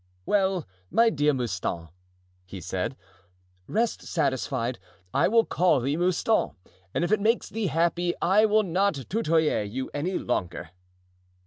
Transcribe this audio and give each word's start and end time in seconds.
"Well, 0.25 0.67
my 0.89 1.11
dear 1.11 1.31
Mouston," 1.31 1.89
he 2.43 2.59
said, 2.59 2.97
"rest 3.67 4.01
satisfied. 4.01 4.79
I 5.13 5.27
will 5.27 5.45
call 5.45 5.79
thee 5.79 5.95
Mouston; 5.95 6.55
and 6.91 7.03
if 7.03 7.11
it 7.11 7.19
makes 7.21 7.49
thee 7.49 7.67
happy 7.67 8.15
I 8.19 8.45
will 8.47 8.63
not 8.63 8.95
'tutoyer' 8.95 9.61
you 9.61 9.91
any 9.93 10.17
longer." 10.17 10.71